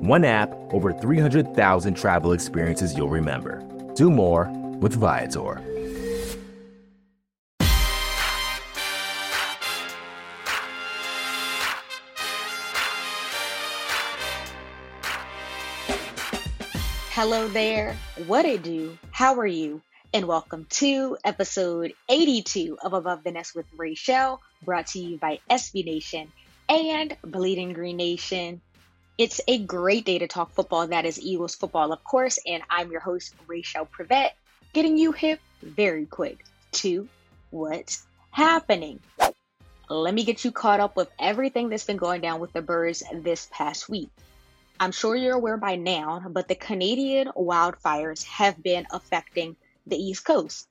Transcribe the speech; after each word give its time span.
One 0.00 0.24
app, 0.24 0.50
over 0.72 0.94
300,000 0.94 1.92
travel 1.92 2.32
experiences 2.32 2.96
you'll 2.96 3.10
remember. 3.10 3.62
Do 3.94 4.10
more 4.10 4.48
with 4.80 4.94
Viator. 4.94 5.60
Hello 17.10 17.46
there. 17.48 17.94
What 18.26 18.46
it 18.46 18.62
do? 18.62 18.96
How 19.10 19.38
are 19.38 19.46
you? 19.46 19.82
And 20.14 20.26
welcome 20.26 20.64
to 20.70 21.18
episode 21.26 21.92
82 22.08 22.78
of 22.82 22.94
Above 22.94 23.22
the 23.22 23.32
Nest 23.32 23.54
with 23.54 23.66
Raichele, 23.76 24.38
brought 24.64 24.86
to 24.86 24.98
you 24.98 25.18
by 25.18 25.40
SB 25.50 25.84
Nation 25.84 26.32
and 26.70 27.14
Bleeding 27.22 27.74
Green 27.74 27.98
Nation. 27.98 28.62
It's 29.20 29.38
a 29.46 29.58
great 29.58 30.06
day 30.06 30.18
to 30.18 30.26
talk 30.26 30.50
football. 30.52 30.86
That 30.86 31.04
is 31.04 31.20
Eagles 31.20 31.54
football, 31.54 31.92
of 31.92 32.02
course. 32.02 32.38
And 32.46 32.62
I'm 32.70 32.90
your 32.90 33.02
host, 33.02 33.34
Raichele 33.46 33.86
Privette, 33.86 34.30
getting 34.72 34.96
you 34.96 35.12
hip 35.12 35.40
very 35.60 36.06
quick 36.06 36.42
to 36.80 37.06
what's 37.50 38.06
happening. 38.30 38.98
Let 39.90 40.14
me 40.14 40.24
get 40.24 40.42
you 40.42 40.52
caught 40.52 40.80
up 40.80 40.96
with 40.96 41.10
everything 41.18 41.68
that's 41.68 41.84
been 41.84 41.98
going 41.98 42.22
down 42.22 42.40
with 42.40 42.54
the 42.54 42.62
Birds 42.62 43.02
this 43.12 43.46
past 43.52 43.90
week. 43.90 44.08
I'm 44.80 44.90
sure 44.90 45.14
you're 45.14 45.36
aware 45.36 45.58
by 45.58 45.76
now, 45.76 46.24
but 46.26 46.48
the 46.48 46.54
Canadian 46.54 47.28
wildfires 47.36 48.24
have 48.24 48.62
been 48.62 48.86
affecting 48.90 49.54
the 49.86 49.98
East 49.98 50.24
Coast. 50.24 50.66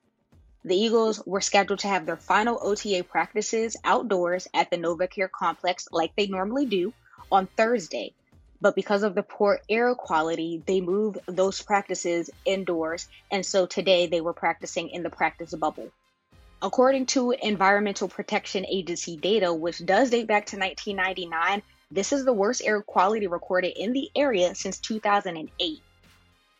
The 0.65 0.75
Eagles 0.75 1.21
were 1.23 1.41
scheduled 1.41 1.81
to 1.81 1.87
have 1.87 2.07
their 2.07 2.17
final 2.17 2.57
OTA 2.59 3.03
practices 3.03 3.77
outdoors 3.83 4.47
at 4.55 4.71
the 4.71 4.77
NovaCare 4.77 5.29
complex 5.29 5.87
like 5.91 6.15
they 6.15 6.25
normally 6.25 6.65
do 6.65 6.93
on 7.31 7.45
Thursday, 7.45 8.15
but 8.61 8.75
because 8.75 9.03
of 9.03 9.15
the 9.15 9.23
poor 9.23 9.59
air 9.69 9.95
quality, 9.95 10.61
they 10.65 10.81
moved 10.81 11.19
those 11.27 11.61
practices 11.61 12.29
indoors, 12.45 13.07
and 13.31 13.45
so 13.45 13.65
today 13.65 14.07
they 14.07 14.21
were 14.21 14.33
practicing 14.33 14.89
in 14.89 15.03
the 15.03 15.09
practice 15.09 15.53
bubble. 15.53 15.89
According 16.61 17.05
to 17.07 17.31
Environmental 17.31 18.09
Protection 18.09 18.65
Agency 18.65 19.15
data, 19.15 19.53
which 19.53 19.85
does 19.85 20.09
date 20.09 20.27
back 20.27 20.45
to 20.47 20.57
1999, 20.57 21.61
this 21.89 22.11
is 22.11 22.25
the 22.25 22.33
worst 22.33 22.61
air 22.65 22.81
quality 22.81 23.27
recorded 23.27 23.73
in 23.77 23.93
the 23.93 24.11
area 24.15 24.53
since 24.53 24.77
2008. 24.79 25.79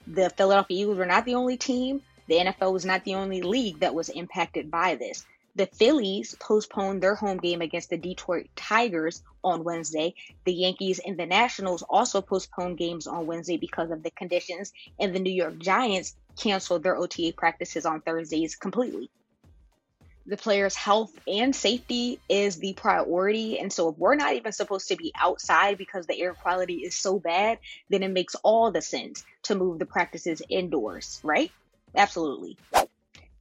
The 0.08 0.30
Philadelphia 0.32 0.82
Eagles 0.82 0.98
were 0.98 1.06
not 1.06 1.26
the 1.26 1.36
only 1.36 1.58
team. 1.58 2.02
The 2.28 2.36
NFL 2.36 2.72
was 2.72 2.86
not 2.86 3.04
the 3.04 3.16
only 3.16 3.42
league 3.42 3.80
that 3.82 3.94
was 3.94 4.10
impacted 4.10 4.72
by 4.72 4.96
this. 4.96 5.26
The 5.60 5.66
Phillies 5.66 6.36
postponed 6.40 7.04
their 7.04 7.16
home 7.16 7.36
game 7.36 7.62
against 7.62 7.90
the 7.90 7.98
Detroit 7.98 8.48
Tigers 8.56 9.22
on 9.44 9.66
Wednesday. 9.66 10.16
The 10.46 10.54
Yankees 10.54 11.02
and 11.06 11.20
the 11.20 11.26
Nationals 11.26 11.84
also 11.84 12.22
postponed 12.22 12.78
games 12.78 13.08
on 13.08 13.28
Wednesday 13.28 13.58
because 13.58 13.92
of 13.92 14.02
the 14.02 14.12
conditions, 14.12 14.72
and 15.02 15.14
the 15.14 15.20
New 15.20 15.34
York 15.34 15.60
Giants 15.60 16.16
canceled 16.38 16.84
their 16.84 16.96
OTA 16.96 17.34
practices 17.36 17.86
on 17.86 18.00
Thursdays 18.00 18.56
completely. 18.56 19.10
The 20.26 20.38
players' 20.38 20.76
health 20.76 21.12
and 21.28 21.54
safety 21.54 22.22
is 22.30 22.56
the 22.56 22.72
priority. 22.72 23.60
And 23.60 23.74
so, 23.74 23.90
if 23.90 23.98
we're 23.98 24.16
not 24.16 24.36
even 24.36 24.54
supposed 24.54 24.88
to 24.88 24.96
be 24.96 25.12
outside 25.20 25.78
because 25.78 26.08
the 26.08 26.22
air 26.22 26.36
quality 26.36 26.86
is 26.86 26.96
so 26.96 27.20
bad, 27.20 27.60
then 27.90 28.02
it 28.02 28.12
makes 28.12 28.36
all 28.44 28.72
the 28.72 28.82
sense 28.82 29.26
to 29.44 29.56
move 29.56 29.78
the 29.78 29.86
practices 29.86 30.42
indoors, 30.48 31.20
right? 31.22 31.52
Absolutely. 31.94 32.56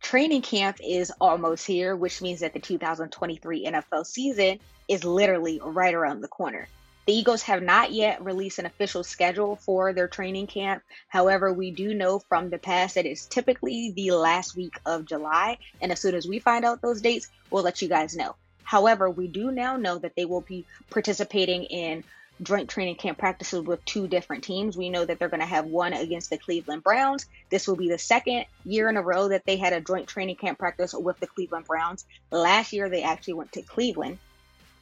Training 0.00 0.42
camp 0.42 0.78
is 0.84 1.12
almost 1.20 1.66
here, 1.66 1.94
which 1.94 2.22
means 2.22 2.40
that 2.40 2.52
the 2.52 2.60
2023 2.60 3.66
NFL 3.66 4.06
season 4.06 4.58
is 4.88 5.04
literally 5.04 5.60
right 5.62 5.94
around 5.94 6.20
the 6.20 6.28
corner. 6.28 6.68
The 7.06 7.14
Eagles 7.14 7.42
have 7.42 7.62
not 7.62 7.92
yet 7.92 8.22
released 8.22 8.58
an 8.58 8.66
official 8.66 9.02
schedule 9.02 9.56
for 9.56 9.92
their 9.94 10.08
training 10.08 10.46
camp. 10.46 10.82
However, 11.08 11.52
we 11.52 11.70
do 11.70 11.94
know 11.94 12.18
from 12.18 12.50
the 12.50 12.58
past 12.58 12.96
that 12.96 13.06
it's 13.06 13.26
typically 13.26 13.92
the 13.92 14.10
last 14.10 14.54
week 14.54 14.78
of 14.84 15.06
July. 15.06 15.56
And 15.80 15.90
as 15.90 16.00
soon 16.00 16.14
as 16.14 16.28
we 16.28 16.38
find 16.38 16.66
out 16.66 16.82
those 16.82 17.00
dates, 17.00 17.28
we'll 17.50 17.62
let 17.62 17.80
you 17.80 17.88
guys 17.88 18.14
know. 18.14 18.36
However, 18.62 19.08
we 19.08 19.26
do 19.26 19.50
now 19.50 19.78
know 19.78 19.96
that 19.96 20.16
they 20.16 20.26
will 20.26 20.42
be 20.42 20.66
participating 20.90 21.64
in 21.64 22.04
joint 22.42 22.68
training 22.68 22.96
camp 22.96 23.18
practices 23.18 23.62
with 23.62 23.84
two 23.84 24.06
different 24.08 24.44
teams. 24.44 24.76
We 24.76 24.90
know 24.90 25.04
that 25.04 25.18
they're 25.18 25.28
going 25.28 25.40
to 25.40 25.46
have 25.46 25.66
one 25.66 25.92
against 25.92 26.30
the 26.30 26.38
Cleveland 26.38 26.82
Browns. 26.82 27.26
This 27.50 27.66
will 27.66 27.76
be 27.76 27.88
the 27.88 27.98
second 27.98 28.46
year 28.64 28.88
in 28.88 28.96
a 28.96 29.02
row 29.02 29.28
that 29.28 29.44
they 29.44 29.56
had 29.56 29.72
a 29.72 29.80
joint 29.80 30.08
training 30.08 30.36
camp 30.36 30.58
practice 30.58 30.94
with 30.94 31.18
the 31.20 31.26
Cleveland 31.26 31.66
Browns. 31.66 32.06
Last 32.30 32.72
year, 32.72 32.88
they 32.88 33.02
actually 33.02 33.34
went 33.34 33.52
to 33.52 33.62
Cleveland. 33.62 34.18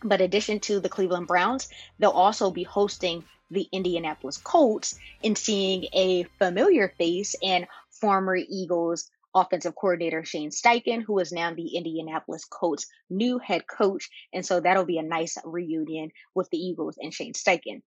But 0.03 0.21
addition 0.21 0.61
to 0.61 0.81
the 0.81 0.89
Cleveland 0.89 1.27
Browns, 1.27 1.69
they'll 1.99 2.11
also 2.11 2.51
be 2.51 2.65
hosting 2.65 3.25
the 3.51 3.69
Indianapolis 3.73 4.37
Colts 4.39 4.99
and 5.23 5.39
seeing 5.39 5.87
a 5.93 6.25
familiar 6.39 6.89
face 6.99 7.35
and 7.43 7.67
former 7.91 8.37
Eagles 8.37 9.11
offensive 9.37 9.75
coordinator 9.75 10.25
Shane 10.25 10.51
Steichen, 10.51 11.03
who 11.03 11.19
is 11.19 11.31
now 11.31 11.53
the 11.53 11.77
Indianapolis 11.77 12.45
Colts 12.47 12.87
new 13.11 13.39
head 13.39 13.67
coach. 13.67 14.09
And 14.33 14.45
so 14.45 14.61
that'll 14.61 14.87
be 14.87 14.99
a 14.99 15.03
nice 15.03 15.37
reunion 15.45 16.11
with 16.35 16.49
the 16.51 16.59
Eagles 16.59 16.97
and 16.99 17.13
Shane 17.13 17.35
Steichen. 17.35 17.83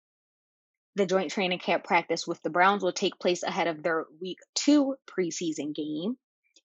The 0.95 1.07
joint 1.07 1.31
training 1.31 1.59
camp 1.59 1.83
practice 1.83 2.27
with 2.27 2.41
the 2.43 2.49
Browns 2.49 2.83
will 2.83 2.93
take 2.93 3.19
place 3.19 3.43
ahead 3.43 3.67
of 3.67 3.81
their 3.81 4.05
week 4.21 4.37
two 4.53 4.95
preseason 5.07 5.73
game. 5.73 6.17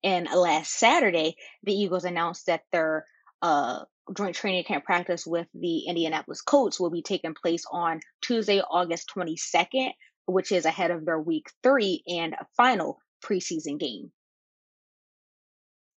And 0.02 0.28
last 0.34 0.72
Saturday, 0.72 1.36
the 1.62 1.72
Eagles 1.72 2.04
announced 2.04 2.46
that 2.46 2.62
their 2.70 3.06
uh, 3.40 3.84
joint 4.14 4.36
training 4.36 4.64
camp 4.64 4.84
practice 4.84 5.26
with 5.26 5.46
the 5.54 5.86
Indianapolis 5.86 6.42
Colts 6.42 6.78
will 6.78 6.90
be 6.90 7.02
taking 7.02 7.34
place 7.34 7.64
on 7.70 8.00
Tuesday, 8.20 8.60
August 8.60 9.10
22nd, 9.16 9.92
which 10.26 10.52
is 10.52 10.66
ahead 10.66 10.90
of 10.90 11.06
their 11.06 11.18
week 11.18 11.46
three 11.62 12.02
and 12.06 12.34
final 12.56 12.98
preseason 13.24 13.78
game. 13.78 14.12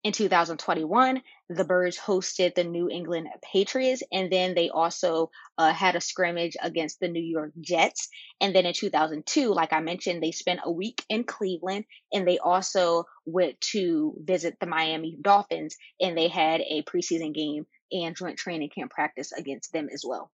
In 0.07 0.13
2021, 0.13 1.22
the 1.50 1.66
Birds 1.66 2.00
hosted 2.00 2.56
the 2.56 2.63
New 2.63 2.90
England 2.90 3.28
Patriots, 3.44 4.01
and 4.09 4.31
then 4.31 4.56
they 4.56 4.69
also 4.69 5.31
uh, 5.57 5.73
had 5.73 5.97
a 5.97 6.00
scrimmage 6.00 6.56
against 6.62 7.01
the 7.01 7.09
New 7.09 7.22
York 7.22 7.51
Jets. 7.59 8.07
And 8.40 8.56
then 8.56 8.66
in 8.66 8.73
2002, 8.73 9.53
like 9.53 9.73
I 9.73 9.81
mentioned, 9.81 10.23
they 10.23 10.31
spent 10.31 10.62
a 10.63 10.72
week 10.72 11.03
in 11.09 11.25
Cleveland, 11.25 11.84
and 12.13 12.25
they 12.25 12.40
also 12.40 13.03
went 13.25 13.59
to 13.73 14.16
visit 14.23 14.56
the 14.62 14.66
Miami 14.66 15.18
Dolphins, 15.19 15.75
and 16.00 16.18
they 16.18 16.29
had 16.29 16.62
a 16.62 16.84
preseason 16.84 17.34
game 17.34 17.66
and 17.91 18.16
joint 18.16 18.38
training 18.38 18.69
camp 18.69 18.91
practice 18.91 19.34
against 19.34 19.74
them 19.74 19.89
as 19.94 20.06
well. 20.07 20.31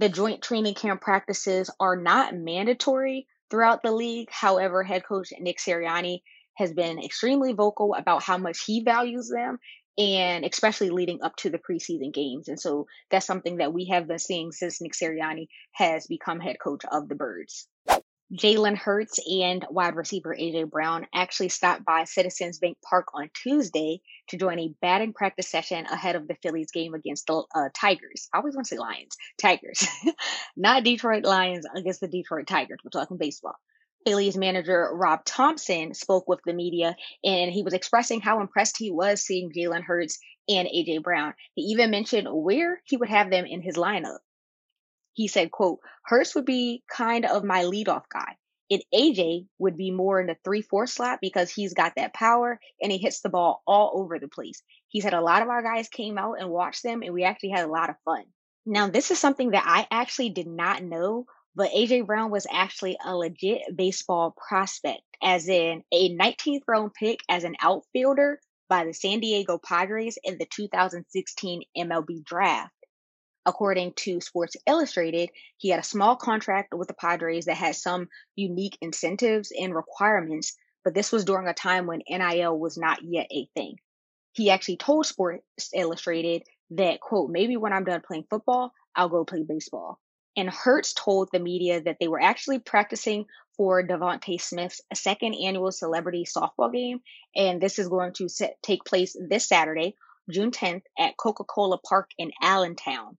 The 0.00 0.08
joint 0.08 0.42
training 0.42 0.74
camp 0.74 1.00
practices 1.00 1.70
are 1.78 1.94
not 1.94 2.34
mandatory 2.34 3.28
throughout 3.52 3.84
the 3.84 3.92
league. 3.92 4.30
However, 4.32 4.82
head 4.82 5.04
coach 5.06 5.32
Nick 5.38 5.58
Sirianni 5.58 6.22
has 6.54 6.72
been 6.72 7.02
extremely 7.02 7.52
vocal 7.52 7.94
about 7.94 8.22
how 8.22 8.38
much 8.38 8.64
he 8.64 8.82
values 8.82 9.28
them 9.28 9.58
and 9.98 10.44
especially 10.44 10.90
leading 10.90 11.22
up 11.22 11.36
to 11.36 11.50
the 11.50 11.58
preseason 11.58 12.12
games. 12.12 12.48
And 12.48 12.58
so 12.58 12.86
that's 13.10 13.26
something 13.26 13.58
that 13.58 13.72
we 13.72 13.86
have 13.86 14.08
been 14.08 14.18
seeing 14.18 14.52
since 14.52 14.80
Nick 14.80 14.94
Sirianni 14.94 15.48
has 15.72 16.06
become 16.06 16.40
head 16.40 16.56
coach 16.62 16.84
of 16.90 17.08
the 17.08 17.14
Birds. 17.14 17.68
Jalen 18.32 18.78
Hurts 18.78 19.20
and 19.30 19.66
wide 19.68 19.94
receiver 19.94 20.34
AJ 20.34 20.70
Brown 20.70 21.06
actually 21.14 21.50
stopped 21.50 21.84
by 21.84 22.04
Citizens 22.04 22.58
Bank 22.58 22.78
Park 22.82 23.08
on 23.12 23.28
Tuesday 23.34 24.00
to 24.28 24.38
join 24.38 24.58
a 24.58 24.74
batting 24.80 25.12
practice 25.12 25.50
session 25.50 25.84
ahead 25.84 26.16
of 26.16 26.26
the 26.26 26.36
Phillies 26.42 26.70
game 26.72 26.94
against 26.94 27.26
the 27.26 27.44
uh, 27.54 27.68
Tigers. 27.78 28.30
I 28.32 28.38
always 28.38 28.54
want 28.54 28.66
to 28.68 28.74
say 28.74 28.78
Lions, 28.78 29.18
Tigers, 29.38 29.86
not 30.56 30.82
Detroit 30.82 31.24
Lions 31.24 31.66
against 31.74 32.00
the 32.00 32.08
Detroit 32.08 32.46
Tigers. 32.46 32.80
We're 32.82 32.98
talking 32.98 33.18
baseball. 33.18 33.56
Phillies 34.04 34.36
manager 34.36 34.90
Rob 34.92 35.24
Thompson 35.24 35.94
spoke 35.94 36.28
with 36.28 36.40
the 36.44 36.52
media 36.52 36.96
and 37.24 37.50
he 37.50 37.62
was 37.62 37.74
expressing 37.74 38.20
how 38.20 38.40
impressed 38.40 38.76
he 38.76 38.90
was 38.90 39.22
seeing 39.22 39.52
Jalen 39.52 39.82
Hurts 39.82 40.18
and 40.48 40.68
AJ 40.68 41.02
Brown. 41.02 41.34
He 41.54 41.62
even 41.62 41.90
mentioned 41.90 42.28
where 42.30 42.80
he 42.84 42.96
would 42.96 43.08
have 43.08 43.30
them 43.30 43.46
in 43.46 43.62
his 43.62 43.76
lineup. 43.76 44.18
He 45.14 45.28
said, 45.28 45.50
quote, 45.50 45.80
Hurts 46.04 46.34
would 46.34 46.46
be 46.46 46.82
kind 46.90 47.26
of 47.26 47.44
my 47.44 47.64
leadoff 47.64 48.04
guy. 48.12 48.36
And 48.70 48.82
AJ 48.94 49.46
would 49.58 49.76
be 49.76 49.90
more 49.90 50.18
in 50.20 50.28
the 50.28 50.36
3 50.44 50.62
4 50.62 50.86
slot 50.86 51.18
because 51.20 51.50
he's 51.50 51.74
got 51.74 51.92
that 51.96 52.14
power 52.14 52.58
and 52.80 52.90
he 52.90 52.96
hits 52.96 53.20
the 53.20 53.28
ball 53.28 53.62
all 53.66 53.92
over 53.94 54.18
the 54.18 54.28
place. 54.28 54.62
He 54.88 55.00
said 55.00 55.12
a 55.12 55.20
lot 55.20 55.42
of 55.42 55.48
our 55.48 55.62
guys 55.62 55.88
came 55.88 56.16
out 56.16 56.40
and 56.40 56.48
watched 56.48 56.82
them 56.82 57.02
and 57.02 57.12
we 57.12 57.24
actually 57.24 57.50
had 57.50 57.66
a 57.66 57.70
lot 57.70 57.90
of 57.90 57.96
fun. 58.04 58.24
Now, 58.64 58.88
this 58.88 59.10
is 59.10 59.18
something 59.18 59.50
that 59.50 59.64
I 59.66 59.86
actually 59.90 60.30
did 60.30 60.46
not 60.46 60.82
know 60.82 61.26
but 61.54 61.70
AJ 61.70 62.06
Brown 62.06 62.30
was 62.30 62.46
actually 62.50 62.96
a 63.04 63.16
legit 63.16 63.62
baseball 63.76 64.34
prospect, 64.48 65.02
as 65.22 65.48
in 65.48 65.82
a 65.92 66.14
19th 66.16 66.62
round 66.66 66.94
pick 66.94 67.20
as 67.28 67.44
an 67.44 67.56
outfielder 67.60 68.40
by 68.68 68.84
the 68.84 68.94
San 68.94 69.20
Diego 69.20 69.58
Padres 69.58 70.18
in 70.24 70.38
the 70.38 70.46
2016 70.46 71.62
MLB 71.76 72.24
draft. 72.24 72.72
According 73.44 73.94
to 73.96 74.20
Sports 74.20 74.56
Illustrated, 74.66 75.30
he 75.58 75.68
had 75.68 75.80
a 75.80 75.84
small 75.84 76.16
contract 76.16 76.72
with 76.74 76.88
the 76.88 76.94
Padres 76.94 77.46
that 77.46 77.56
had 77.56 77.74
some 77.74 78.08
unique 78.36 78.78
incentives 78.80 79.52
and 79.58 79.74
requirements, 79.74 80.56
but 80.84 80.94
this 80.94 81.12
was 81.12 81.24
during 81.24 81.48
a 81.48 81.54
time 81.54 81.86
when 81.86 82.02
NIL 82.08 82.58
was 82.58 82.78
not 82.78 83.00
yet 83.02 83.26
a 83.30 83.46
thing. 83.54 83.76
He 84.32 84.48
actually 84.50 84.76
told 84.78 85.06
Sports 85.06 85.42
Illustrated 85.74 86.44
that, 86.70 87.00
quote, 87.00 87.30
maybe 87.30 87.56
when 87.56 87.72
I'm 87.72 87.84
done 87.84 88.00
playing 88.00 88.26
football, 88.30 88.72
I'll 88.94 89.08
go 89.08 89.24
play 89.24 89.42
baseball. 89.42 89.98
And 90.36 90.48
Hurts 90.48 90.94
told 90.94 91.28
the 91.32 91.38
media 91.38 91.80
that 91.82 91.96
they 92.00 92.08
were 92.08 92.20
actually 92.20 92.58
practicing 92.58 93.26
for 93.56 93.86
DeVonta 93.86 94.40
Smith's 94.40 94.80
second 94.94 95.34
annual 95.34 95.70
celebrity 95.70 96.24
softball 96.24 96.72
game. 96.72 97.00
And 97.36 97.60
this 97.60 97.78
is 97.78 97.88
going 97.88 98.14
to 98.14 98.28
set, 98.28 98.56
take 98.62 98.84
place 98.84 99.16
this 99.28 99.46
Saturday, 99.46 99.94
June 100.30 100.50
10th, 100.50 100.82
at 100.98 101.16
Coca 101.16 101.44
Cola 101.44 101.78
Park 101.78 102.10
in 102.16 102.30
Allentown. 102.40 103.18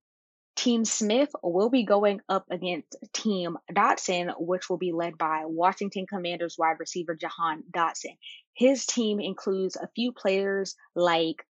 Team 0.56 0.86
Smith 0.86 1.30
will 1.42 1.69
be 1.69 1.83
going 1.83 2.21
up 2.30 2.45
against 2.51 2.95
Team 3.12 3.57
Dotson, 3.71 4.33
which 4.38 4.69
will 4.69 4.77
be 4.77 4.92
led 4.92 5.18
by 5.18 5.44
Washington 5.45 6.06
Commanders 6.07 6.57
wide 6.57 6.80
receiver 6.80 7.15
Jahan 7.15 7.63
Dotson. 7.75 8.18
His 8.54 8.86
team 8.86 9.19
includes 9.19 9.75
a 9.75 9.89
few 9.95 10.12
players 10.12 10.75
like 10.95 11.44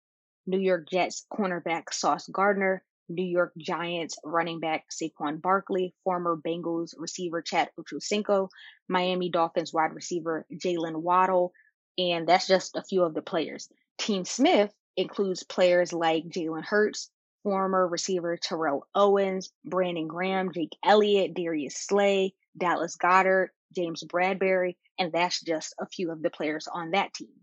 New 0.48 0.60
York 0.60 0.88
Jets 0.90 1.26
cornerback 1.32 1.92
Sauce 1.92 2.28
Gardner, 2.28 2.84
New 3.14 3.24
York 3.24 3.54
Giants 3.58 4.18
running 4.24 4.60
back 4.60 4.86
Saquon 4.90 5.42
Barkley, 5.42 5.94
former 6.04 6.36
Bengals 6.36 6.94
receiver 6.98 7.42
Chad 7.42 7.70
Ochocinco, 7.80 8.50
Miami 8.88 9.30
Dolphins 9.30 9.74
wide 9.74 9.94
receiver 9.94 10.46
Jaylen 10.54 10.98
Waddle, 11.02 11.54
and 11.98 12.28
that's 12.28 12.48
just 12.48 12.76
a 12.76 12.84
few 12.84 13.04
of 13.04 13.14
the 13.14 13.22
players. 13.22 13.70
Team 13.98 14.26
Smith 14.26 14.74
includes 14.98 15.44
players 15.44 15.94
like 15.94 16.26
Jalen 16.26 16.66
Hurts, 16.66 17.10
former 17.44 17.88
receiver 17.88 18.38
Terrell 18.38 18.88
Owens, 18.96 19.52
Brandon 19.66 20.08
Graham, 20.08 20.52
Jake 20.54 20.76
Elliott, 20.84 21.34
Darius 21.34 21.78
Slay, 21.78 22.34
Dallas 22.58 22.96
Goedert, 22.96 23.50
James 23.76 24.04
Bradberry, 24.04 24.76
and 24.98 25.12
that's 25.12 25.42
just 25.42 25.76
a 25.80 25.88
few 25.88 26.12
of 26.12 26.22
the 26.22 26.30
players 26.30 26.68
on 26.72 26.92
that 26.92 27.14
team. 27.14 27.34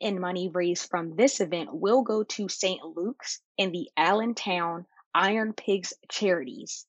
And 0.00 0.20
money 0.20 0.48
raised 0.48 0.88
from 0.88 1.14
this 1.14 1.40
event 1.40 1.68
will 1.72 2.02
go 2.02 2.22
to 2.22 2.48
St. 2.48 2.82
Luke's 2.82 3.40
in 3.58 3.70
the 3.72 3.90
Allentown 3.96 4.86
Iron 5.14 5.54
Pigs 5.54 5.92
charities. 6.08 6.86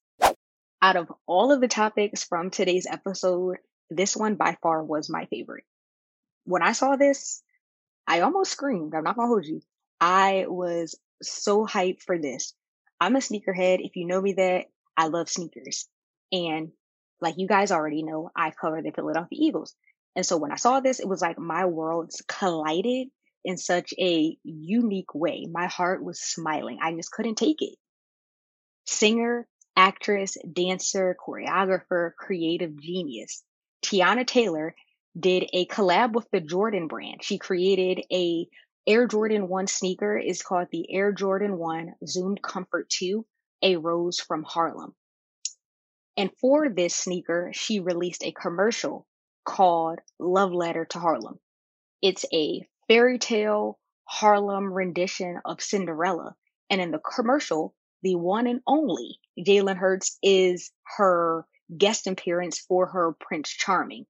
Out 0.81 0.95
of 0.95 1.12
all 1.25 1.51
of 1.51 1.59
the 1.59 1.68
topics 1.68 2.23
from 2.23 2.51
today's 2.51 2.85
episode, 2.85 3.57
this 3.89 4.15
one 4.15 4.35
by 4.35 4.57
far 4.62 4.83
was 4.83 5.09
my 5.09 5.25
favorite. 5.25 5.63
When 6.45 6.62
I 6.62 6.73
saw 6.73 6.95
this, 6.95 7.41
I 8.07 8.19
almost 8.21 8.51
screamed. 8.51 8.94
I'm 8.94 9.03
not 9.03 9.15
gonna 9.15 9.27
hold 9.27 9.45
you. 9.45 9.62
I 10.00 10.45
was 10.47 10.95
so 11.21 11.65
hyped 11.65 12.03
for 12.03 12.19
this. 12.19 12.53
I'm 13.00 13.15
a 13.15 13.19
sneakerhead. 13.19 13.83
If 13.83 13.95
you 13.95 14.06
know 14.06 14.21
me 14.21 14.33
that, 14.33 14.68
I 14.95 15.07
love 15.07 15.27
sneakers. 15.27 15.88
And 16.31 16.71
like 17.21 17.35
you 17.38 17.47
guys 17.47 17.71
already 17.71 18.03
know, 18.03 18.29
I 18.35 18.51
cover 18.51 18.81
the 18.81 18.91
Philadelphia 18.91 19.38
Eagles. 19.39 19.75
And 20.15 20.25
so 20.25 20.38
when 20.38 20.51
I 20.51 20.57
saw 20.57 20.79
this, 20.79 21.00
it 21.00 21.07
was 21.07 21.21
like 21.21 21.39
my 21.39 21.65
worlds 21.65 22.21
collided 22.27 23.07
in 23.44 23.57
such 23.57 23.94
a 24.00 24.38
unique 24.44 25.15
way. 25.15 25.47
My 25.51 25.68
heart 25.68 26.03
was 26.03 26.21
smiling. 26.21 26.79
I 26.81 26.94
just 26.94 27.12
couldn't 27.12 27.35
take 27.35 27.62
it 27.62 27.75
singer, 28.86 29.48
actress, 29.75 30.38
dancer, 30.51 31.16
choreographer, 31.19 32.13
creative 32.16 32.80
genius. 32.80 33.44
Teyana 33.83 34.25
Taylor 34.25 34.75
did 35.19 35.50
a 35.54 35.66
collab 35.66 36.13
with 36.13 36.30
the 36.31 36.42
Jordan 36.42 36.88
brand. 36.88 37.24
She 37.24 37.38
created 37.38 38.04
a 38.12 38.48
Air 38.88 39.06
Jordan 39.06 39.48
1 39.48 39.68
sneaker 39.68 40.18
is 40.18 40.42
called 40.42 40.68
the 40.72 40.92
Air 40.92 41.12
Jordan 41.12 41.57
1 41.57 41.94
Zoomed 42.07 42.42
Comfort 42.42 42.89
2, 42.89 43.25
a 43.62 43.78
rose 43.78 44.19
from 44.19 44.44
Harlem. 44.44 44.95
And 46.18 46.31
for 46.39 46.68
this 46.69 46.95
sneaker, 46.95 47.51
she 47.54 47.80
released 47.80 48.24
a 48.24 48.31
commercial 48.31 49.06
called 49.45 50.00
Love 50.19 50.51
Letter 50.51 50.86
to 50.86 51.00
Harlem. 51.00 51.39
It's 52.01 52.25
a 52.33 52.68
fairy 52.88 53.19
tale 53.19 53.80
Harlem 54.06 54.74
rendition 54.74 55.39
of 55.45 55.62
Cinderella. 55.62 56.36
And 56.69 56.81
in 56.81 56.92
the 56.92 57.00
commercial, 57.00 57.75
the 58.01 58.15
one 58.15 58.48
and 58.48 58.62
only 58.68 59.18
Jalen 59.39 59.77
Hurts 59.77 60.18
is 60.21 60.71
her 60.98 61.45
guest 61.75 62.07
appearance 62.07 62.59
for 62.59 62.88
her 62.88 63.15
Prince 63.19 63.50
Charming. 63.50 64.06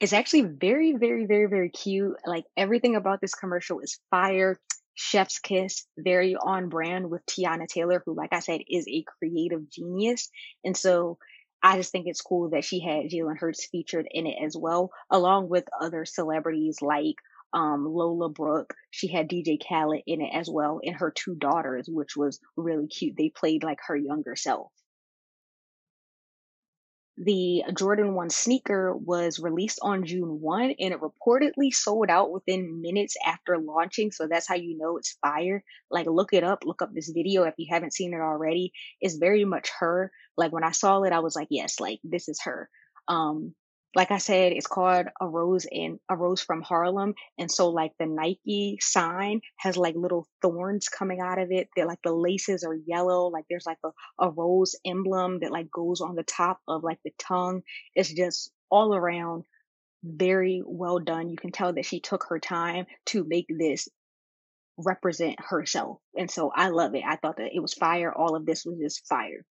It's 0.00 0.12
actually 0.12 0.42
very, 0.42 0.92
very, 0.92 1.26
very, 1.26 1.46
very 1.46 1.70
cute. 1.70 2.16
Like 2.26 2.44
everything 2.56 2.96
about 2.96 3.20
this 3.20 3.34
commercial 3.34 3.80
is 3.80 4.00
fire. 4.10 4.58
Chef's 4.94 5.38
kiss, 5.38 5.86
very 5.98 6.36
on 6.36 6.68
brand 6.68 7.10
with 7.10 7.24
Teyana 7.26 7.66
Taylor, 7.66 8.02
who, 8.04 8.14
like 8.14 8.32
I 8.32 8.40
said, 8.40 8.60
is 8.68 8.86
a 8.86 9.04
creative 9.18 9.68
genius. 9.68 10.30
And 10.64 10.76
so 10.76 11.18
I 11.62 11.76
just 11.76 11.90
think 11.90 12.06
it's 12.06 12.20
cool 12.20 12.50
that 12.50 12.64
she 12.64 12.80
had 12.80 13.10
Jalen 13.10 13.38
Hurts 13.38 13.66
featured 13.66 14.06
in 14.10 14.26
it 14.26 14.36
as 14.44 14.56
well, 14.56 14.90
along 15.10 15.48
with 15.48 15.64
other 15.80 16.04
celebrities 16.04 16.78
like 16.82 17.16
um, 17.54 17.86
Lola 17.86 18.28
Brooke. 18.28 18.74
She 18.90 19.08
had 19.08 19.28
DJ 19.28 19.58
Khaled 19.66 20.02
in 20.06 20.20
it 20.20 20.30
as 20.34 20.50
well, 20.50 20.80
and 20.82 20.96
her 20.96 21.10
two 21.10 21.36
daughters, 21.36 21.86
which 21.88 22.16
was 22.16 22.40
really 22.56 22.88
cute. 22.88 23.14
They 23.16 23.30
played 23.30 23.62
like 23.62 23.78
her 23.86 23.96
younger 23.96 24.36
self. 24.36 24.70
The 27.16 27.62
Jordan 27.78 28.14
1 28.14 28.28
sneaker 28.30 28.92
was 28.92 29.38
released 29.38 29.78
on 29.82 30.04
June 30.04 30.40
1 30.40 30.74
and 30.80 30.92
it 30.92 31.00
reportedly 31.00 31.72
sold 31.72 32.10
out 32.10 32.32
within 32.32 32.82
minutes 32.82 33.14
after 33.24 33.56
launching. 33.56 34.10
So 34.10 34.26
that's 34.26 34.48
how 34.48 34.56
you 34.56 34.76
know 34.76 34.96
it's 34.96 35.16
fire. 35.22 35.62
Like, 35.92 36.06
look 36.08 36.32
it 36.32 36.42
up, 36.42 36.64
look 36.64 36.82
up 36.82 36.92
this 36.92 37.10
video 37.10 37.44
if 37.44 37.54
you 37.56 37.68
haven't 37.70 37.94
seen 37.94 38.14
it 38.14 38.20
already. 38.20 38.72
It's 39.00 39.14
very 39.14 39.44
much 39.44 39.70
her. 39.78 40.10
Like, 40.36 40.50
when 40.50 40.64
I 40.64 40.72
saw 40.72 41.02
it, 41.02 41.12
I 41.12 41.20
was 41.20 41.36
like, 41.36 41.46
yes, 41.50 41.78
like, 41.78 42.00
this 42.02 42.28
is 42.28 42.40
her. 42.42 42.68
Um, 43.06 43.54
like 43.94 44.10
I 44.10 44.18
said, 44.18 44.52
it's 44.52 44.66
called 44.66 45.06
a 45.20 45.28
rose 45.28 45.66
in 45.70 45.98
a 46.08 46.16
rose 46.16 46.40
from 46.40 46.62
Harlem. 46.62 47.14
And 47.38 47.50
so 47.50 47.70
like 47.70 47.92
the 47.98 48.06
Nike 48.06 48.78
sign 48.80 49.40
has 49.56 49.76
like 49.76 49.94
little 49.94 50.26
thorns 50.42 50.88
coming 50.88 51.20
out 51.20 51.38
of 51.38 51.50
it. 51.52 51.68
They're 51.76 51.86
like 51.86 52.02
the 52.02 52.12
laces 52.12 52.64
are 52.64 52.74
yellow. 52.74 53.28
Like 53.28 53.44
there's 53.48 53.66
like 53.66 53.78
a, 53.84 53.90
a 54.18 54.30
rose 54.30 54.74
emblem 54.84 55.40
that 55.40 55.52
like 55.52 55.70
goes 55.70 56.00
on 56.00 56.16
the 56.16 56.24
top 56.24 56.60
of 56.66 56.82
like 56.82 56.98
the 57.04 57.12
tongue. 57.18 57.62
It's 57.94 58.12
just 58.12 58.50
all 58.70 58.94
around 58.94 59.44
very 60.02 60.62
well 60.64 60.98
done. 60.98 61.30
You 61.30 61.36
can 61.36 61.52
tell 61.52 61.72
that 61.72 61.86
she 61.86 62.00
took 62.00 62.26
her 62.28 62.38
time 62.38 62.86
to 63.06 63.24
make 63.24 63.46
this 63.48 63.88
represent 64.76 65.36
herself. 65.38 65.98
And 66.18 66.30
so 66.30 66.50
I 66.54 66.68
love 66.68 66.94
it. 66.94 67.04
I 67.06 67.16
thought 67.16 67.36
that 67.36 67.54
it 67.54 67.60
was 67.60 67.74
fire. 67.74 68.12
All 68.12 68.34
of 68.36 68.44
this 68.44 68.64
was 68.64 68.78
just 68.78 69.06
fire. 69.06 69.44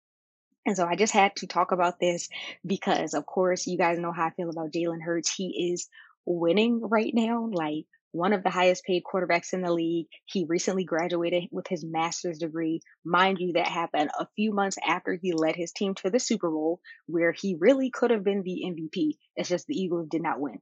And 0.66 0.76
so 0.76 0.86
I 0.86 0.94
just 0.94 1.12
had 1.12 1.36
to 1.36 1.46
talk 1.46 1.72
about 1.72 1.98
this 1.98 2.28
because, 2.66 3.14
of 3.14 3.26
course, 3.26 3.66
you 3.66 3.78
guys 3.78 3.98
know 3.98 4.12
how 4.12 4.26
I 4.26 4.30
feel 4.30 4.50
about 4.50 4.72
Jalen 4.72 5.02
Hurts. 5.02 5.34
He 5.34 5.72
is 5.72 5.88
winning 6.26 6.80
right 6.82 7.12
now, 7.14 7.48
like 7.50 7.86
one 8.12 8.32
of 8.32 8.42
the 8.42 8.50
highest 8.50 8.84
paid 8.84 9.02
quarterbacks 9.04 9.52
in 9.52 9.62
the 9.62 9.72
league. 9.72 10.06
He 10.26 10.44
recently 10.48 10.84
graduated 10.84 11.44
with 11.50 11.66
his 11.68 11.84
master's 11.84 12.38
degree. 12.38 12.80
Mind 13.04 13.38
you, 13.38 13.54
that 13.54 13.68
happened 13.68 14.10
a 14.18 14.26
few 14.36 14.52
months 14.52 14.76
after 14.86 15.14
he 15.14 15.32
led 15.32 15.56
his 15.56 15.72
team 15.72 15.94
to 15.96 16.10
the 16.10 16.18
Super 16.18 16.50
Bowl, 16.50 16.80
where 17.06 17.32
he 17.32 17.56
really 17.58 17.90
could 17.90 18.10
have 18.10 18.24
been 18.24 18.42
the 18.42 18.64
MVP. 18.66 19.16
It's 19.36 19.48
just 19.48 19.66
the 19.66 19.80
Eagles 19.80 20.08
did 20.10 20.22
not 20.22 20.40
win. 20.40 20.60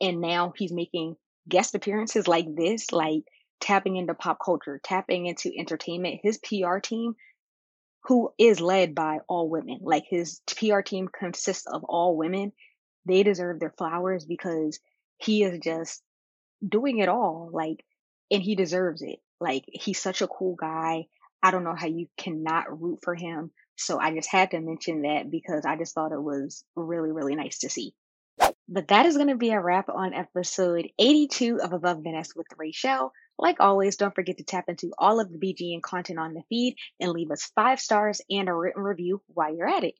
And 0.00 0.20
now 0.20 0.52
he's 0.56 0.72
making 0.72 1.16
guest 1.48 1.74
appearances 1.74 2.28
like 2.28 2.46
this, 2.54 2.92
like 2.92 3.22
tapping 3.60 3.96
into 3.96 4.14
pop 4.14 4.38
culture, 4.44 4.80
tapping 4.82 5.26
into 5.26 5.50
entertainment. 5.56 6.20
His 6.22 6.38
PR 6.38 6.78
team 6.78 7.14
who 8.04 8.32
is 8.38 8.60
led 8.60 8.94
by 8.94 9.18
all 9.28 9.48
women. 9.48 9.80
Like 9.82 10.04
his 10.08 10.40
PR 10.56 10.80
team 10.80 11.08
consists 11.08 11.66
of 11.66 11.84
all 11.84 12.16
women. 12.16 12.52
They 13.06 13.22
deserve 13.22 13.60
their 13.60 13.74
flowers 13.76 14.24
because 14.24 14.78
he 15.18 15.42
is 15.42 15.58
just 15.60 16.02
doing 16.66 16.98
it 16.98 17.08
all. 17.08 17.50
Like, 17.52 17.84
and 18.30 18.42
he 18.42 18.54
deserves 18.54 19.02
it. 19.02 19.18
Like, 19.40 19.64
he's 19.66 20.00
such 20.00 20.22
a 20.22 20.28
cool 20.28 20.56
guy. 20.56 21.06
I 21.42 21.50
don't 21.50 21.64
know 21.64 21.76
how 21.76 21.86
you 21.86 22.08
cannot 22.16 22.80
root 22.80 23.00
for 23.02 23.14
him. 23.14 23.50
So 23.76 23.98
I 24.00 24.14
just 24.14 24.30
had 24.30 24.50
to 24.50 24.60
mention 24.60 25.02
that 25.02 25.30
because 25.30 25.64
I 25.64 25.76
just 25.76 25.94
thought 25.94 26.12
it 26.12 26.22
was 26.22 26.64
really, 26.74 27.12
really 27.12 27.36
nice 27.36 27.60
to 27.60 27.70
see. 27.70 27.94
But 28.68 28.88
that 28.88 29.06
is 29.06 29.16
going 29.16 29.28
to 29.28 29.36
be 29.36 29.50
a 29.50 29.60
wrap 29.60 29.88
on 29.88 30.14
episode 30.14 30.88
82 30.98 31.60
of 31.62 31.72
Above 31.72 32.02
the 32.02 32.10
Nest 32.10 32.34
with 32.36 32.46
Raichele. 32.60 33.10
Like 33.38 33.60
always, 33.60 33.96
don't 33.96 34.14
forget 34.14 34.38
to 34.38 34.44
tap 34.44 34.68
into 34.68 34.92
all 34.98 35.20
of 35.20 35.30
the 35.32 35.38
BGN 35.38 35.82
content 35.82 36.18
on 36.18 36.34
the 36.34 36.42
feed 36.48 36.76
and 37.00 37.12
leave 37.12 37.30
us 37.30 37.52
five 37.54 37.80
stars 37.80 38.20
and 38.30 38.48
a 38.48 38.54
written 38.54 38.82
review 38.82 39.22
while 39.28 39.54
you're 39.54 39.68
at 39.68 39.84
it. 39.84 39.94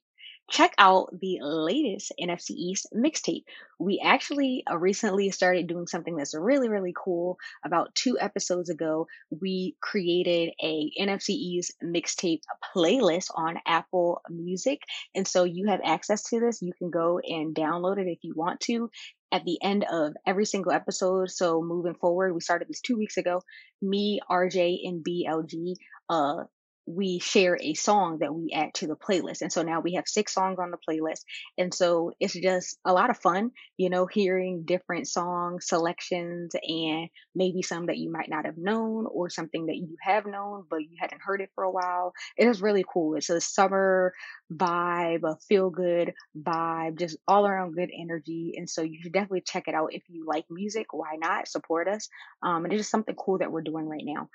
Check 0.50 0.72
out 0.78 1.08
the 1.20 1.38
latest 1.42 2.12
NFC 2.20 2.50
East 2.50 2.86
mixtape. 2.94 3.44
We 3.78 4.00
actually 4.02 4.64
uh, 4.68 4.78
recently 4.78 5.30
started 5.30 5.66
doing 5.66 5.86
something 5.86 6.16
that's 6.16 6.34
really, 6.34 6.68
really 6.68 6.94
cool. 6.96 7.38
About 7.64 7.94
two 7.94 8.18
episodes 8.18 8.70
ago, 8.70 9.06
we 9.30 9.76
created 9.80 10.54
a 10.62 10.90
NFC 10.98 11.30
East 11.30 11.74
mixtape 11.84 12.40
playlist 12.74 13.30
on 13.34 13.58
Apple 13.66 14.22
Music. 14.30 14.80
And 15.14 15.28
so 15.28 15.44
you 15.44 15.66
have 15.68 15.80
access 15.84 16.22
to 16.30 16.40
this. 16.40 16.62
You 16.62 16.72
can 16.78 16.90
go 16.90 17.18
and 17.18 17.54
download 17.54 17.98
it 17.98 18.08
if 18.08 18.18
you 18.22 18.32
want 18.34 18.60
to 18.60 18.90
at 19.30 19.44
the 19.44 19.58
end 19.62 19.84
of 19.90 20.14
every 20.26 20.46
single 20.46 20.72
episode. 20.72 21.30
So 21.30 21.62
moving 21.62 21.94
forward, 21.94 22.32
we 22.32 22.40
started 22.40 22.68
this 22.68 22.80
two 22.80 22.96
weeks 22.96 23.18
ago. 23.18 23.42
Me, 23.82 24.20
RJ, 24.30 24.78
and 24.84 25.04
BLG 25.04 25.74
uh, 26.08 26.44
we 26.88 27.18
share 27.18 27.58
a 27.60 27.74
song 27.74 28.18
that 28.20 28.34
we 28.34 28.50
add 28.54 28.72
to 28.72 28.86
the 28.86 28.96
playlist. 28.96 29.42
And 29.42 29.52
so 29.52 29.62
now 29.62 29.80
we 29.80 29.94
have 29.94 30.08
six 30.08 30.32
songs 30.32 30.58
on 30.58 30.70
the 30.70 30.78
playlist. 30.88 31.24
And 31.58 31.72
so 31.72 32.12
it's 32.18 32.32
just 32.32 32.78
a 32.84 32.92
lot 32.94 33.10
of 33.10 33.18
fun, 33.18 33.50
you 33.76 33.90
know, 33.90 34.06
hearing 34.06 34.62
different 34.64 35.06
song 35.06 35.60
selections 35.60 36.54
and 36.62 37.08
maybe 37.34 37.60
some 37.60 37.86
that 37.86 37.98
you 37.98 38.10
might 38.10 38.30
not 38.30 38.46
have 38.46 38.56
known 38.56 39.06
or 39.06 39.28
something 39.28 39.66
that 39.66 39.76
you 39.76 39.96
have 40.00 40.24
known, 40.24 40.64
but 40.70 40.80
you 40.80 40.96
hadn't 40.98 41.20
heard 41.20 41.42
it 41.42 41.50
for 41.54 41.64
a 41.64 41.70
while. 41.70 42.14
It 42.38 42.48
is 42.48 42.62
really 42.62 42.84
cool. 42.90 43.16
It's 43.16 43.28
a 43.28 43.40
summer 43.40 44.14
vibe, 44.52 45.24
a 45.24 45.36
feel 45.46 45.68
good 45.68 46.14
vibe, 46.40 46.98
just 46.98 47.18
all 47.28 47.46
around 47.46 47.74
good 47.74 47.90
energy. 47.94 48.54
And 48.56 48.68
so 48.68 48.80
you 48.80 48.98
should 49.02 49.12
definitely 49.12 49.42
check 49.42 49.68
it 49.68 49.74
out 49.74 49.92
if 49.92 50.04
you 50.08 50.24
like 50.26 50.46
music. 50.48 50.86
Why 50.92 51.16
not 51.18 51.48
support 51.48 51.86
us? 51.86 52.08
Um, 52.42 52.64
and 52.64 52.72
it's 52.72 52.80
just 52.80 52.90
something 52.90 53.14
cool 53.14 53.38
that 53.38 53.52
we're 53.52 53.60
doing 53.60 53.86
right 53.86 54.04
now. 54.04 54.30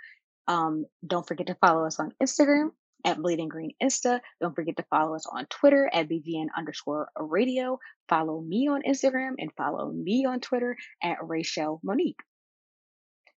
Um, 0.48 0.86
don't 1.06 1.28
forget 1.28 1.48
to 1.48 1.56
follow 1.56 1.86
us 1.86 2.00
on 2.00 2.14
Instagram 2.22 2.72
at 3.06 3.22
Bleeding 3.22 3.50
Green 3.50 3.72
Insta. 3.82 4.20
Don't 4.42 4.56
forget 4.56 4.78
to 4.78 4.86
follow 4.90 5.16
us 5.16 5.26
on 5.30 5.46
Twitter 5.48 5.90
at 5.92 6.10
BGN 6.10 6.48
underscore 6.58 7.10
radio. 7.18 7.80
Follow 8.10 8.42
me 8.42 8.68
on 8.68 8.84
Instagram 8.84 9.34
and 9.38 9.52
follow 9.58 9.92
me 9.92 10.26
on 10.26 10.40
Twitter 10.40 10.78
at 11.02 11.20
Raichele 11.20 11.80
Monique. 11.84 12.22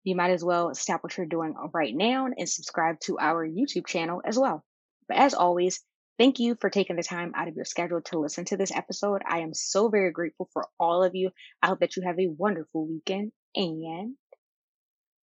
You 0.04 0.16
might 0.16 0.32
as 0.32 0.44
well 0.44 0.76
stop 0.76 1.04
what 1.04 1.16
you're 1.18 1.26
doing 1.26 1.56
right 1.74 1.96
now 1.96 2.28
and 2.38 2.50
subscribe 2.50 3.00
to 3.02 3.18
our 3.20 3.48
YouTube 3.48 3.88
channel 3.88 4.22
as 4.26 4.38
well. 4.38 4.64
But 5.08 5.18
as 5.18 5.34
always, 5.34 5.82
thank 6.18 6.40
you 6.40 6.58
for 6.60 6.70
taking 6.70 6.98
the 6.98 7.04
time 7.04 7.32
out 7.36 7.48
of 7.48 7.56
your 7.56 7.66
schedule 7.66 8.02
to 8.02 8.20
listen 8.20 8.44
to 8.46 8.58
this 8.58 8.76
episode. 8.76 9.22
I 9.26 9.40
am 9.40 9.54
so 9.54 9.88
very 9.88 10.12
grateful 10.12 10.50
for 10.52 10.68
all 10.78 11.04
of 11.04 11.16
you. 11.16 11.32
I 11.62 11.68
hope 11.68 11.80
that 11.80 11.96
you 11.96 12.04
have 12.06 12.20
a 12.20 12.28
wonderful 12.28 12.86
weekend 12.86 13.32
and 13.56 14.16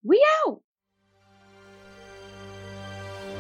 we 0.04 0.24
out. 0.46 0.62